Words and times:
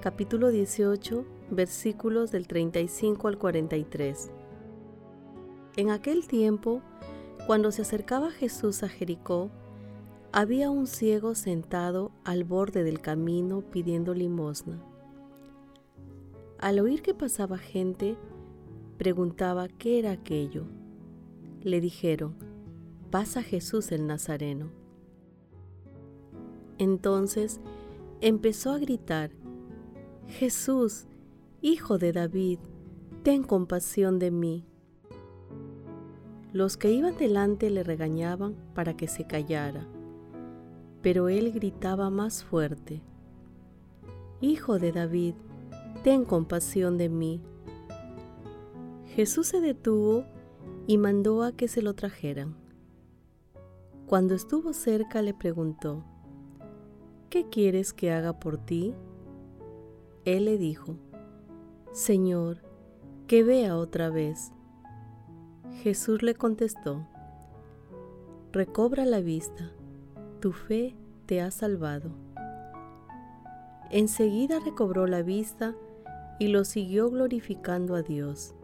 capítulo 0.00 0.48
18, 0.48 1.26
versículos 1.50 2.30
del 2.32 2.46
35 2.46 3.28
al 3.28 3.36
43. 3.36 4.30
En 5.76 5.90
aquel 5.90 6.26
tiempo, 6.26 6.80
cuando 7.46 7.70
se 7.70 7.82
acercaba 7.82 8.30
Jesús 8.30 8.82
a 8.82 8.88
Jericó, 8.88 9.50
había 10.32 10.70
un 10.70 10.86
ciego 10.86 11.34
sentado 11.34 12.12
al 12.24 12.44
borde 12.44 12.82
del 12.82 13.02
camino 13.02 13.60
pidiendo 13.60 14.14
limosna. 14.14 14.82
Al 16.58 16.80
oír 16.80 17.02
que 17.02 17.12
pasaba 17.12 17.58
gente, 17.58 18.16
preguntaba 18.96 19.68
qué 19.68 19.98
era 19.98 20.12
aquello. 20.12 20.64
Le 21.60 21.78
dijeron, 21.82 22.36
pasa 23.10 23.42
Jesús 23.42 23.92
el 23.92 24.06
Nazareno. 24.06 24.70
Entonces 26.78 27.60
empezó 28.22 28.70
a 28.72 28.78
gritar, 28.78 29.30
Jesús, 30.30 31.06
Hijo 31.60 31.98
de 31.98 32.12
David, 32.12 32.60
ten 33.24 33.42
compasión 33.42 34.20
de 34.20 34.30
mí. 34.30 34.64
Los 36.52 36.76
que 36.76 36.92
iban 36.92 37.18
delante 37.18 37.68
le 37.68 37.82
regañaban 37.82 38.54
para 38.72 38.96
que 38.96 39.08
se 39.08 39.26
callara, 39.26 39.86
pero 41.02 41.28
él 41.28 41.50
gritaba 41.52 42.10
más 42.10 42.44
fuerte, 42.44 43.02
Hijo 44.40 44.78
de 44.78 44.92
David, 44.92 45.34
ten 46.04 46.24
compasión 46.24 46.96
de 46.96 47.08
mí. 47.08 47.42
Jesús 49.16 49.48
se 49.48 49.60
detuvo 49.60 50.24
y 50.86 50.96
mandó 50.96 51.42
a 51.42 51.52
que 51.52 51.66
se 51.66 51.82
lo 51.82 51.94
trajeran. 51.94 52.54
Cuando 54.06 54.34
estuvo 54.34 54.72
cerca 54.74 55.22
le 55.22 55.34
preguntó, 55.34 56.04
¿qué 57.30 57.48
quieres 57.48 57.92
que 57.92 58.12
haga 58.12 58.38
por 58.38 58.58
ti? 58.58 58.94
Él 60.24 60.44
le 60.44 60.58
dijo, 60.58 60.96
Señor, 61.92 62.58
que 63.26 63.42
vea 63.42 63.76
otra 63.76 64.10
vez. 64.10 64.52
Jesús 65.82 66.22
le 66.22 66.34
contestó, 66.34 67.06
Recobra 68.52 69.04
la 69.04 69.20
vista, 69.20 69.70
tu 70.40 70.52
fe 70.52 70.96
te 71.26 71.40
ha 71.40 71.50
salvado. 71.50 72.10
Enseguida 73.90 74.58
recobró 74.58 75.06
la 75.06 75.22
vista 75.22 75.74
y 76.38 76.48
lo 76.48 76.64
siguió 76.64 77.10
glorificando 77.10 77.94
a 77.94 78.02
Dios. 78.02 78.54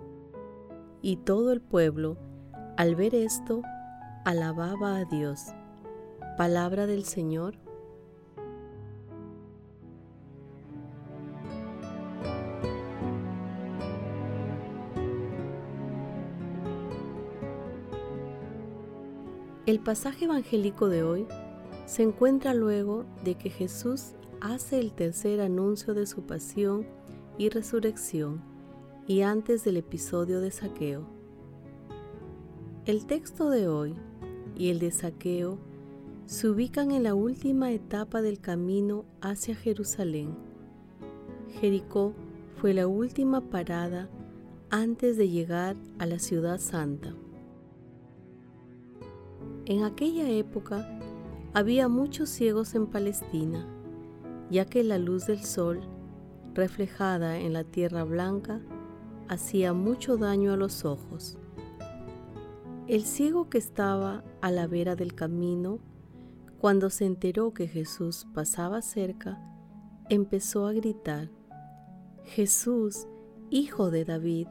Y 1.02 1.16
todo 1.16 1.52
el 1.52 1.60
pueblo, 1.60 2.16
al 2.76 2.96
ver 2.96 3.14
esto, 3.14 3.62
alababa 4.24 4.96
a 4.96 5.04
Dios. 5.04 5.54
Palabra 6.36 6.86
del 6.86 7.04
Señor 7.04 7.56
El 19.66 19.80
pasaje 19.80 20.26
evangélico 20.26 20.88
de 20.88 21.02
hoy 21.02 21.26
se 21.86 22.04
encuentra 22.04 22.54
luego 22.54 23.04
de 23.24 23.34
que 23.34 23.50
Jesús 23.50 24.12
hace 24.40 24.78
el 24.78 24.92
tercer 24.92 25.40
anuncio 25.40 25.92
de 25.92 26.06
su 26.06 26.22
pasión 26.22 26.86
y 27.36 27.48
resurrección 27.48 28.40
y 29.08 29.22
antes 29.22 29.64
del 29.64 29.78
episodio 29.78 30.40
de 30.40 30.52
saqueo. 30.52 31.08
El 32.84 33.06
texto 33.06 33.50
de 33.50 33.66
hoy 33.66 33.96
y 34.56 34.70
el 34.70 34.78
de 34.78 34.92
saqueo 34.92 35.58
se 36.26 36.48
ubican 36.48 36.92
en 36.92 37.02
la 37.02 37.16
última 37.16 37.72
etapa 37.72 38.22
del 38.22 38.38
camino 38.38 39.04
hacia 39.20 39.56
Jerusalén. 39.56 40.36
Jericó 41.60 42.14
fue 42.60 42.72
la 42.72 42.86
última 42.86 43.40
parada 43.40 44.08
antes 44.70 45.16
de 45.16 45.28
llegar 45.28 45.74
a 45.98 46.06
la 46.06 46.20
ciudad 46.20 46.60
santa. 46.60 47.16
En 49.68 49.82
aquella 49.82 50.28
época 50.28 50.88
había 51.52 51.88
muchos 51.88 52.28
ciegos 52.30 52.76
en 52.76 52.86
Palestina, 52.86 53.66
ya 54.48 54.64
que 54.64 54.84
la 54.84 54.96
luz 54.96 55.26
del 55.26 55.42
sol, 55.42 55.80
reflejada 56.54 57.40
en 57.40 57.52
la 57.52 57.64
tierra 57.64 58.04
blanca, 58.04 58.60
hacía 59.26 59.72
mucho 59.72 60.18
daño 60.18 60.52
a 60.52 60.56
los 60.56 60.84
ojos. 60.84 61.36
El 62.86 63.02
ciego 63.02 63.50
que 63.50 63.58
estaba 63.58 64.22
a 64.40 64.52
la 64.52 64.68
vera 64.68 64.94
del 64.94 65.16
camino, 65.16 65.80
cuando 66.60 66.88
se 66.88 67.04
enteró 67.04 67.52
que 67.52 67.66
Jesús 67.66 68.24
pasaba 68.32 68.82
cerca, 68.82 69.40
empezó 70.08 70.68
a 70.68 70.72
gritar, 70.74 71.28
Jesús, 72.22 73.08
hijo 73.50 73.90
de 73.90 74.04
David, 74.04 74.46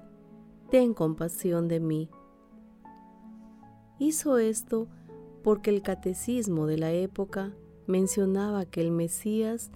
ten 0.69 0.93
compasión 0.93 1.69
de 1.69 1.79
mí. 1.79 2.09
Hizo 3.97 4.39
esto 4.39 4.89
porque 5.45 5.69
el 5.69 5.83
catecismo 5.83 6.65
de 6.65 6.79
la 6.79 6.91
época 6.91 7.53
mencionaba 7.85 8.65
que 8.65 8.81
el 8.81 8.89
Mesías 8.89 9.69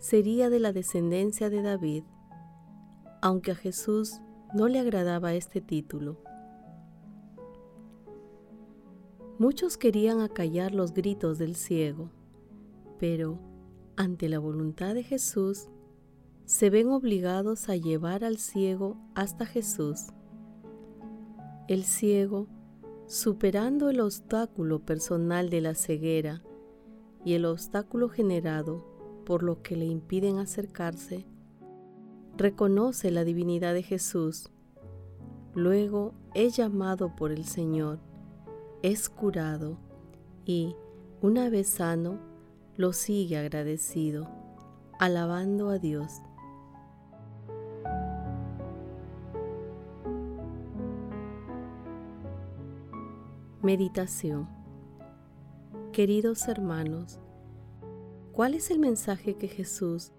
sería 0.00 0.50
de 0.50 0.58
la 0.58 0.72
descendencia 0.72 1.48
de 1.48 1.62
David, 1.62 2.02
aunque 3.20 3.52
a 3.52 3.54
Jesús 3.54 4.20
no 4.52 4.66
le 4.66 4.80
agradaba 4.80 5.32
este 5.34 5.60
título. 5.60 6.18
Muchos 9.38 9.76
querían 9.76 10.20
acallar 10.20 10.74
los 10.74 10.92
gritos 10.92 11.38
del 11.38 11.54
ciego, 11.54 12.10
pero 12.98 13.38
ante 13.96 14.28
la 14.28 14.40
voluntad 14.40 14.92
de 14.92 15.04
Jesús, 15.04 15.68
se 16.46 16.68
ven 16.68 16.88
obligados 16.88 17.68
a 17.68 17.76
llevar 17.76 18.24
al 18.24 18.38
ciego 18.38 18.96
hasta 19.14 19.46
Jesús. 19.46 20.08
El 21.68 21.84
ciego 21.84 22.48
superando 23.12 23.90
el 23.90 24.00
obstáculo 24.00 24.86
personal 24.86 25.50
de 25.50 25.60
la 25.60 25.74
ceguera 25.74 26.42
y 27.26 27.34
el 27.34 27.44
obstáculo 27.44 28.08
generado 28.08 28.86
por 29.26 29.42
lo 29.42 29.60
que 29.60 29.76
le 29.76 29.84
impiden 29.84 30.38
acercarse, 30.38 31.26
reconoce 32.38 33.10
la 33.10 33.24
divinidad 33.24 33.74
de 33.74 33.82
Jesús. 33.82 34.48
Luego 35.54 36.14
es 36.32 36.56
llamado 36.56 37.14
por 37.14 37.32
el 37.32 37.44
Señor, 37.44 37.98
es 38.80 39.10
curado 39.10 39.76
y, 40.46 40.74
una 41.20 41.50
vez 41.50 41.68
sano, 41.68 42.18
lo 42.76 42.94
sigue 42.94 43.36
agradecido, 43.36 44.26
alabando 44.98 45.68
a 45.68 45.78
Dios. 45.78 46.22
Meditación 53.62 54.48
Queridos 55.92 56.48
hermanos, 56.48 57.20
¿cuál 58.32 58.54
es 58.54 58.72
el 58.72 58.80
mensaje 58.80 59.36
que 59.36 59.46
Jesús 59.46 60.10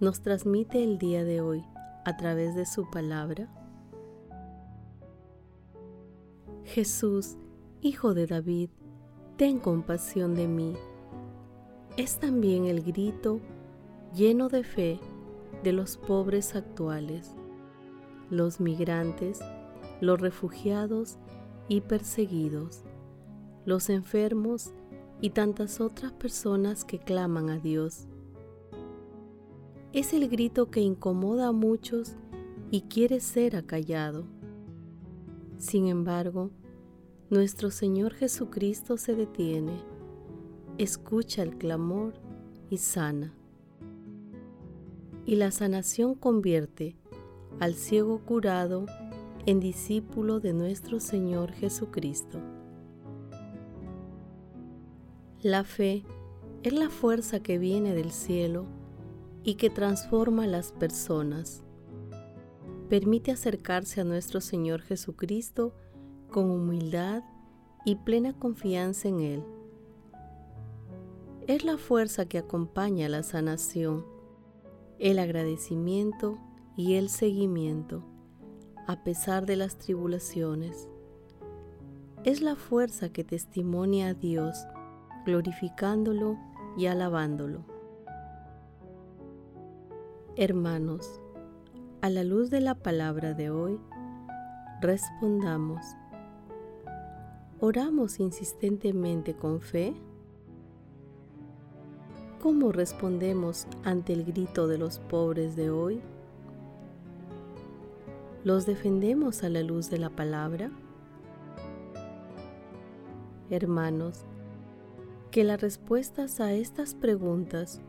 nos 0.00 0.20
transmite 0.20 0.82
el 0.82 0.98
día 0.98 1.22
de 1.22 1.40
hoy 1.40 1.64
a 2.04 2.16
través 2.16 2.56
de 2.56 2.66
su 2.66 2.90
palabra? 2.90 3.48
Jesús, 6.64 7.36
Hijo 7.82 8.14
de 8.14 8.26
David, 8.26 8.70
ten 9.36 9.60
compasión 9.60 10.34
de 10.34 10.48
mí. 10.48 10.74
Es 11.96 12.18
también 12.18 12.66
el 12.66 12.82
grito 12.82 13.38
lleno 14.12 14.48
de 14.48 14.64
fe 14.64 14.98
de 15.62 15.72
los 15.72 15.98
pobres 15.98 16.56
actuales, 16.56 17.36
los 18.28 18.58
migrantes, 18.58 19.38
los 20.00 20.20
refugiados 20.20 21.16
y 21.68 21.82
perseguidos, 21.82 22.82
los 23.68 23.90
enfermos 23.90 24.72
y 25.20 25.28
tantas 25.28 25.82
otras 25.82 26.10
personas 26.12 26.86
que 26.86 26.98
claman 26.98 27.50
a 27.50 27.58
Dios. 27.58 28.08
Es 29.92 30.14
el 30.14 30.26
grito 30.30 30.70
que 30.70 30.80
incomoda 30.80 31.48
a 31.48 31.52
muchos 31.52 32.16
y 32.70 32.82
quiere 32.82 33.20
ser 33.20 33.56
acallado. 33.56 34.24
Sin 35.58 35.86
embargo, 35.86 36.50
nuestro 37.28 37.70
Señor 37.70 38.14
Jesucristo 38.14 38.96
se 38.96 39.14
detiene, 39.14 39.82
escucha 40.78 41.42
el 41.42 41.58
clamor 41.58 42.14
y 42.70 42.78
sana. 42.78 43.34
Y 45.26 45.36
la 45.36 45.50
sanación 45.50 46.14
convierte 46.14 46.96
al 47.60 47.74
ciego 47.74 48.20
curado 48.24 48.86
en 49.44 49.60
discípulo 49.60 50.40
de 50.40 50.54
nuestro 50.54 51.00
Señor 51.00 51.52
Jesucristo. 51.52 52.40
La 55.44 55.62
fe 55.62 56.02
es 56.64 56.72
la 56.72 56.90
fuerza 56.90 57.38
que 57.40 57.58
viene 57.58 57.94
del 57.94 58.10
cielo 58.10 58.66
y 59.44 59.54
que 59.54 59.70
transforma 59.70 60.44
a 60.44 60.48
las 60.48 60.72
personas. 60.72 61.62
Permite 62.88 63.30
acercarse 63.30 64.00
a 64.00 64.04
nuestro 64.04 64.40
Señor 64.40 64.80
Jesucristo 64.82 65.76
con 66.28 66.50
humildad 66.50 67.22
y 67.84 67.94
plena 67.94 68.32
confianza 68.36 69.06
en 69.06 69.20
Él. 69.20 69.44
Es 71.46 71.64
la 71.64 71.78
fuerza 71.78 72.26
que 72.26 72.38
acompaña 72.38 73.08
la 73.08 73.22
sanación, 73.22 74.04
el 74.98 75.20
agradecimiento 75.20 76.36
y 76.76 76.94
el 76.94 77.08
seguimiento, 77.08 78.02
a 78.88 79.04
pesar 79.04 79.46
de 79.46 79.54
las 79.54 79.78
tribulaciones. 79.78 80.88
Es 82.24 82.42
la 82.42 82.56
fuerza 82.56 83.12
que 83.12 83.22
testimonia 83.22 84.08
a 84.08 84.14
Dios 84.14 84.66
glorificándolo 85.28 86.38
y 86.78 86.86
alabándolo. 86.86 87.60
Hermanos, 90.36 91.20
a 92.00 92.08
la 92.08 92.24
luz 92.24 92.48
de 92.48 92.62
la 92.62 92.74
palabra 92.74 93.34
de 93.34 93.50
hoy, 93.50 93.78
respondamos. 94.80 95.84
¿Oramos 97.60 98.20
insistentemente 98.20 99.34
con 99.34 99.60
fe? 99.60 99.94
¿Cómo 102.40 102.72
respondemos 102.72 103.66
ante 103.84 104.14
el 104.14 104.24
grito 104.24 104.66
de 104.66 104.78
los 104.78 104.98
pobres 104.98 105.56
de 105.56 105.68
hoy? 105.68 106.00
¿Los 108.44 108.64
defendemos 108.64 109.44
a 109.44 109.50
la 109.50 109.60
luz 109.60 109.90
de 109.90 109.98
la 109.98 110.08
palabra? 110.08 110.70
Hermanos, 113.50 114.24
que 115.30 115.44
las 115.44 115.60
respuestas 115.60 116.40
a 116.40 116.52
estas 116.52 116.94
preguntas 116.94 117.80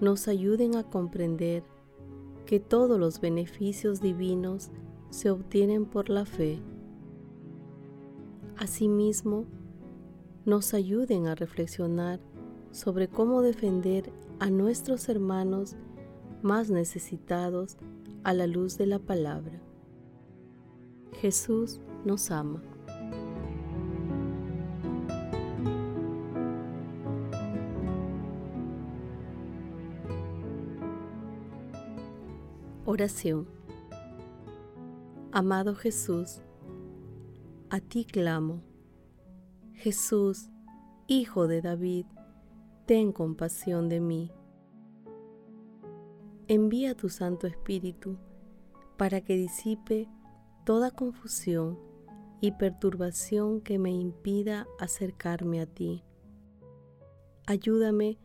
nos 0.00 0.28
ayuden 0.28 0.76
a 0.76 0.84
comprender 0.84 1.62
que 2.46 2.60
todos 2.60 2.98
los 2.98 3.20
beneficios 3.20 4.00
divinos 4.00 4.70
se 5.10 5.30
obtienen 5.30 5.86
por 5.86 6.10
la 6.10 6.24
fe. 6.24 6.60
Asimismo, 8.56 9.46
nos 10.44 10.74
ayuden 10.74 11.26
a 11.26 11.34
reflexionar 11.34 12.20
sobre 12.70 13.08
cómo 13.08 13.40
defender 13.40 14.12
a 14.40 14.50
nuestros 14.50 15.08
hermanos 15.08 15.76
más 16.42 16.70
necesitados 16.70 17.78
a 18.24 18.34
la 18.34 18.46
luz 18.46 18.76
de 18.76 18.86
la 18.86 18.98
palabra. 18.98 19.60
Jesús 21.20 21.80
nos 22.04 22.30
ama. 22.30 22.73
Oración. 32.94 33.48
Amado 35.32 35.74
Jesús, 35.74 36.42
a 37.68 37.80
ti 37.80 38.04
clamo. 38.04 38.62
Jesús, 39.72 40.48
Hijo 41.08 41.48
de 41.48 41.60
David, 41.60 42.06
ten 42.86 43.10
compasión 43.10 43.88
de 43.88 43.98
mí. 43.98 44.30
Envía 46.46 46.94
tu 46.94 47.08
Santo 47.08 47.48
Espíritu 47.48 48.16
para 48.96 49.22
que 49.22 49.36
disipe 49.36 50.08
toda 50.64 50.92
confusión 50.92 51.76
y 52.40 52.52
perturbación 52.52 53.60
que 53.60 53.76
me 53.76 53.90
impida 53.90 54.68
acercarme 54.78 55.60
a 55.60 55.66
ti. 55.66 56.04
Ayúdame 57.44 58.20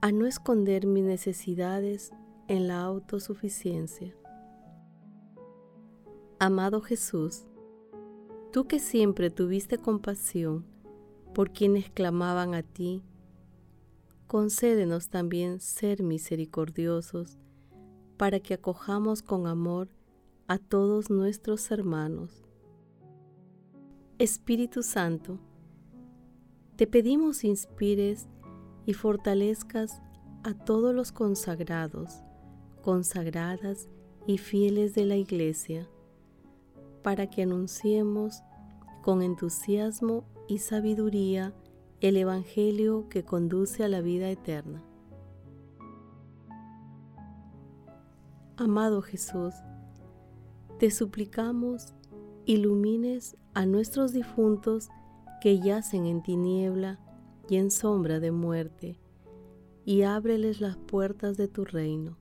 a 0.00 0.12
no 0.12 0.24
esconder 0.24 0.86
mis 0.86 1.04
necesidades 1.04 2.10
en 2.48 2.66
la 2.66 2.80
autosuficiencia. 2.80 4.16
Amado 6.38 6.80
Jesús, 6.80 7.46
tú 8.52 8.66
que 8.66 8.78
siempre 8.78 9.28
tuviste 9.28 9.76
compasión 9.76 10.64
por 11.34 11.52
quienes 11.52 11.90
clamaban 11.90 12.54
a 12.54 12.62
ti, 12.62 13.02
concédenos 14.26 15.10
también 15.10 15.60
ser 15.60 16.02
misericordiosos 16.02 17.38
para 18.16 18.40
que 18.40 18.54
acojamos 18.54 19.22
con 19.22 19.46
amor 19.46 19.88
a 20.46 20.58
todos 20.58 21.10
nuestros 21.10 21.70
hermanos. 21.70 22.44
Espíritu 24.18 24.82
Santo, 24.82 25.38
te 26.76 26.86
pedimos 26.86 27.44
inspires 27.44 28.26
y 28.86 28.94
fortalezcas 28.94 30.00
a 30.44 30.54
todos 30.54 30.94
los 30.94 31.12
consagrados 31.12 32.22
consagradas 32.82 33.88
y 34.26 34.38
fieles 34.38 34.94
de 34.94 35.06
la 35.06 35.16
Iglesia, 35.16 35.88
para 37.02 37.28
que 37.28 37.42
anunciemos 37.42 38.42
con 39.02 39.22
entusiasmo 39.22 40.24
y 40.48 40.58
sabiduría 40.58 41.54
el 42.00 42.16
Evangelio 42.16 43.08
que 43.08 43.24
conduce 43.24 43.84
a 43.84 43.88
la 43.88 44.00
vida 44.00 44.28
eterna. 44.30 44.82
Amado 48.56 49.02
Jesús, 49.02 49.54
te 50.78 50.90
suplicamos 50.90 51.94
ilumines 52.44 53.36
a 53.54 53.66
nuestros 53.66 54.12
difuntos 54.12 54.88
que 55.40 55.60
yacen 55.60 56.06
en 56.06 56.22
tiniebla 56.22 56.98
y 57.48 57.56
en 57.56 57.70
sombra 57.70 58.20
de 58.20 58.30
muerte, 58.30 58.98
y 59.84 60.02
ábreles 60.02 60.60
las 60.60 60.76
puertas 60.76 61.36
de 61.36 61.48
tu 61.48 61.64
reino 61.64 62.18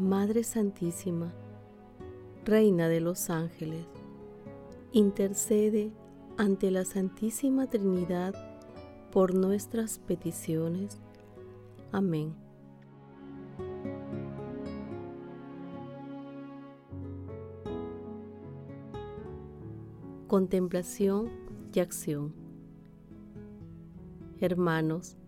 Madre 0.00 0.44
Santísima, 0.44 1.30
Reina 2.46 2.88
de 2.88 3.00
los 3.00 3.28
ángeles, 3.28 3.84
intercede 4.92 5.92
ante 6.38 6.70
la 6.70 6.86
Santísima 6.86 7.66
Trinidad 7.66 8.34
por 9.12 9.34
nuestras 9.34 9.98
peticiones. 9.98 10.98
Amén. 11.92 12.34
Contemplación 20.28 21.28
y 21.74 21.80
acción. 21.80 22.32
Hermanos, 24.40 25.18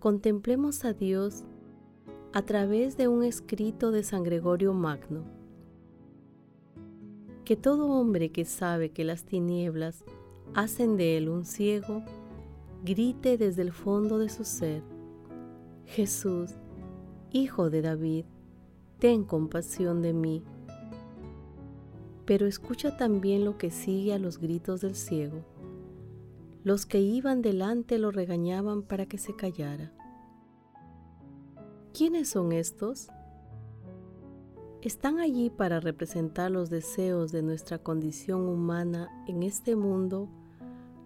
contemplemos 0.00 0.84
a 0.84 0.92
Dios 0.92 1.44
a 2.34 2.42
través 2.42 2.96
de 2.96 3.08
un 3.08 3.24
escrito 3.24 3.90
de 3.90 4.02
San 4.02 4.22
Gregorio 4.22 4.72
Magno. 4.72 5.24
Que 7.44 7.56
todo 7.56 7.88
hombre 7.88 8.30
que 8.30 8.46
sabe 8.46 8.90
que 8.90 9.04
las 9.04 9.24
tinieblas 9.24 10.04
hacen 10.54 10.96
de 10.96 11.18
él 11.18 11.28
un 11.28 11.44
ciego, 11.44 12.02
grite 12.84 13.36
desde 13.36 13.60
el 13.60 13.72
fondo 13.72 14.18
de 14.18 14.30
su 14.30 14.44
ser, 14.44 14.82
Jesús, 15.84 16.52
Hijo 17.32 17.68
de 17.68 17.82
David, 17.82 18.24
ten 18.98 19.24
compasión 19.24 20.00
de 20.00 20.14
mí. 20.14 20.42
Pero 22.24 22.46
escucha 22.46 22.96
también 22.96 23.44
lo 23.44 23.58
que 23.58 23.70
sigue 23.70 24.14
a 24.14 24.18
los 24.18 24.38
gritos 24.38 24.80
del 24.80 24.94
ciego. 24.94 25.44
Los 26.64 26.86
que 26.86 27.00
iban 27.00 27.42
delante 27.42 27.98
lo 27.98 28.10
regañaban 28.10 28.82
para 28.82 29.06
que 29.06 29.18
se 29.18 29.34
callara. 29.34 29.92
¿Quiénes 31.94 32.30
son 32.30 32.52
estos? 32.52 33.08
Están 34.80 35.20
allí 35.20 35.50
para 35.50 35.78
representar 35.78 36.50
los 36.50 36.70
deseos 36.70 37.32
de 37.32 37.42
nuestra 37.42 37.76
condición 37.76 38.48
humana 38.48 39.10
en 39.26 39.42
este 39.42 39.76
mundo, 39.76 40.30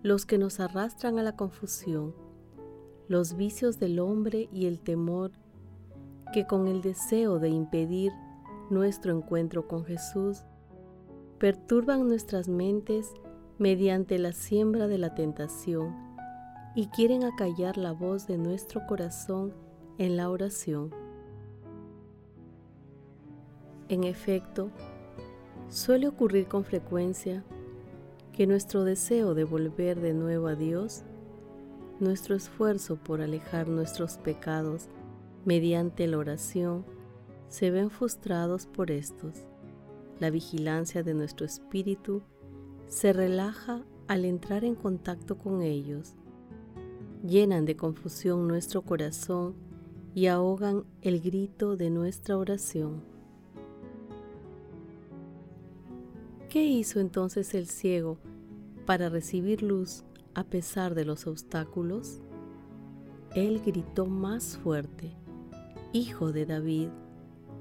los 0.04 0.26
que 0.26 0.38
nos 0.38 0.60
arrastran 0.60 1.18
a 1.18 1.24
la 1.24 1.34
confusión, 1.34 2.14
los 3.08 3.34
vicios 3.34 3.80
del 3.80 3.98
hombre 3.98 4.48
y 4.52 4.66
el 4.66 4.78
temor 4.78 5.32
que 6.32 6.46
con 6.46 6.68
el 6.68 6.82
deseo 6.82 7.40
de 7.40 7.48
impedir 7.48 8.12
nuestro 8.70 9.12
encuentro 9.12 9.66
con 9.66 9.84
Jesús, 9.84 10.44
perturban 11.40 12.06
nuestras 12.06 12.46
mentes 12.46 13.12
mediante 13.58 14.20
la 14.20 14.32
siembra 14.32 14.86
de 14.86 14.98
la 14.98 15.16
tentación 15.16 15.96
y 16.76 16.86
quieren 16.90 17.24
acallar 17.24 17.76
la 17.76 17.90
voz 17.90 18.28
de 18.28 18.38
nuestro 18.38 18.86
corazón 18.86 19.65
en 19.98 20.16
la 20.16 20.30
oración. 20.30 20.90
En 23.88 24.04
efecto, 24.04 24.70
suele 25.68 26.08
ocurrir 26.08 26.48
con 26.48 26.64
frecuencia 26.64 27.44
que 28.32 28.46
nuestro 28.46 28.84
deseo 28.84 29.34
de 29.34 29.44
volver 29.44 30.00
de 30.00 30.12
nuevo 30.12 30.48
a 30.48 30.54
Dios, 30.54 31.04
nuestro 32.00 32.34
esfuerzo 32.34 32.96
por 32.96 33.22
alejar 33.22 33.68
nuestros 33.68 34.18
pecados 34.18 34.88
mediante 35.44 36.06
la 36.06 36.18
oración, 36.18 36.84
se 37.48 37.70
ven 37.70 37.90
frustrados 37.90 38.66
por 38.66 38.90
estos. 38.90 39.46
La 40.18 40.30
vigilancia 40.30 41.02
de 41.02 41.14
nuestro 41.14 41.46
espíritu 41.46 42.22
se 42.86 43.12
relaja 43.12 43.84
al 44.08 44.24
entrar 44.24 44.64
en 44.64 44.74
contacto 44.74 45.38
con 45.38 45.62
ellos. 45.62 46.14
Llenan 47.26 47.64
de 47.64 47.76
confusión 47.76 48.46
nuestro 48.46 48.82
corazón 48.82 49.65
y 50.16 50.28
ahogan 50.28 50.85
el 51.02 51.20
grito 51.20 51.76
de 51.76 51.90
nuestra 51.90 52.38
oración. 52.38 53.02
¿Qué 56.49 56.64
hizo 56.64 57.00
entonces 57.00 57.52
el 57.52 57.66
ciego 57.66 58.16
para 58.87 59.11
recibir 59.11 59.62
luz 59.62 60.04
a 60.32 60.44
pesar 60.44 60.94
de 60.94 61.04
los 61.04 61.26
obstáculos? 61.26 62.23
Él 63.35 63.61
gritó 63.61 64.06
más 64.06 64.56
fuerte, 64.56 65.12
Hijo 65.92 66.32
de 66.32 66.46
David, 66.46 66.88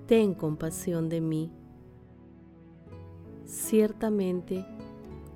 ten 0.07 0.33
compasión 0.33 1.09
de 1.09 1.19
mí. 1.19 1.51
Ciertamente, 3.43 4.65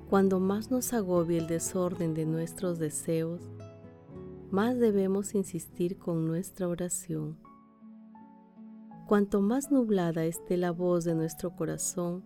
cuando 0.08 0.40
más 0.40 0.70
nos 0.70 0.94
agobie 0.94 1.36
el 1.36 1.48
desorden 1.48 2.14
de 2.14 2.24
nuestros 2.24 2.78
deseos, 2.78 3.42
más 4.50 4.78
debemos 4.78 5.34
insistir 5.34 5.98
con 5.98 6.26
nuestra 6.26 6.68
oración. 6.68 7.38
Cuanto 9.06 9.40
más 9.40 9.70
nublada 9.70 10.24
esté 10.24 10.56
la 10.56 10.72
voz 10.72 11.04
de 11.04 11.14
nuestro 11.14 11.54
corazón, 11.54 12.24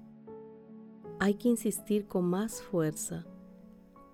hay 1.20 1.34
que 1.34 1.48
insistir 1.48 2.06
con 2.06 2.24
más 2.24 2.62
fuerza 2.62 3.26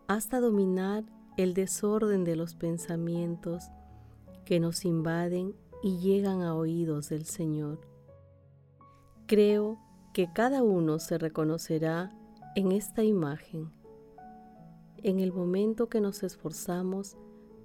hasta 0.07 0.41
dominar 0.41 1.05
el 1.37 1.55
desorden 1.55 2.25
de 2.25 2.37
los 2.37 2.55
pensamientos 2.55 3.65
que 4.45 4.59
nos 4.59 4.85
invaden 4.85 5.55
y 5.83 5.99
llegan 5.99 6.43
a 6.43 6.55
oídos 6.55 7.09
del 7.09 7.25
Señor. 7.27 7.81
Creo 9.27 9.79
que 10.13 10.33
cada 10.33 10.63
uno 10.65 10.99
se 10.99 11.17
reconocerá 11.17 12.13
en 12.57 12.73
esta 12.73 13.05
imagen, 13.05 13.71
en 14.97 15.21
el 15.21 15.33
momento 15.33 15.89
que 15.89 16.01
nos 16.01 16.25
esforzamos 16.25 17.17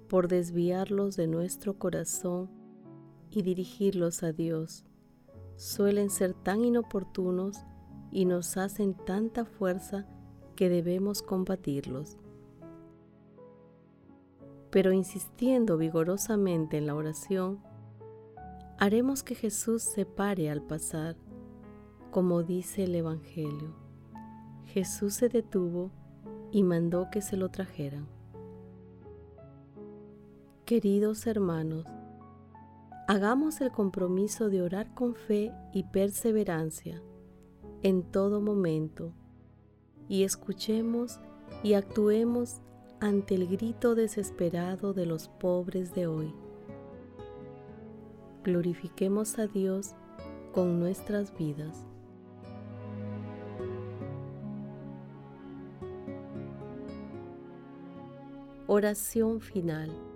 por 0.08 0.28
desviarlos 0.28 1.16
de 1.16 1.26
nuestro 1.26 1.78
corazón 1.78 2.50
y 3.30 3.42
dirigirlos 3.42 4.22
a 4.22 4.32
Dios, 4.32 4.84
suelen 5.56 6.10
ser 6.10 6.34
tan 6.34 6.64
inoportunos 6.64 7.58
y 8.12 8.24
nos 8.24 8.56
hacen 8.56 8.94
tanta 8.94 9.44
fuerza 9.44 10.06
que 10.54 10.68
debemos 10.68 11.22
combatirlos. 11.22 12.16
Pero 14.70 14.92
insistiendo 14.92 15.76
vigorosamente 15.76 16.78
en 16.78 16.86
la 16.86 16.94
oración, 16.94 17.60
haremos 18.78 19.22
que 19.22 19.34
Jesús 19.34 19.82
se 19.82 20.06
pare 20.06 20.50
al 20.50 20.62
pasar, 20.62 21.16
como 22.10 22.42
dice 22.42 22.84
el 22.84 22.94
Evangelio. 22.94 23.74
Jesús 24.66 25.14
se 25.14 25.28
detuvo 25.28 25.90
y 26.50 26.62
mandó 26.62 27.08
que 27.10 27.22
se 27.22 27.36
lo 27.36 27.50
trajeran. 27.50 28.15
Queridos 30.66 31.28
hermanos, 31.28 31.86
hagamos 33.06 33.60
el 33.60 33.70
compromiso 33.70 34.50
de 34.50 34.62
orar 34.62 34.92
con 34.94 35.14
fe 35.14 35.52
y 35.72 35.84
perseverancia 35.84 37.00
en 37.84 38.02
todo 38.02 38.40
momento 38.40 39.12
y 40.08 40.24
escuchemos 40.24 41.20
y 41.62 41.74
actuemos 41.74 42.62
ante 42.98 43.36
el 43.36 43.46
grito 43.46 43.94
desesperado 43.94 44.92
de 44.92 45.06
los 45.06 45.28
pobres 45.28 45.94
de 45.94 46.08
hoy. 46.08 46.34
Glorifiquemos 48.42 49.38
a 49.38 49.46
Dios 49.46 49.94
con 50.52 50.80
nuestras 50.80 51.32
vidas. 51.38 51.86
Oración 58.66 59.40
final. 59.40 60.15